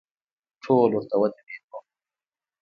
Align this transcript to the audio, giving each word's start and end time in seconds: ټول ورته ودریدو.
ټول 0.63 0.89
ورته 0.93 1.15
ودریدو. 1.21 1.77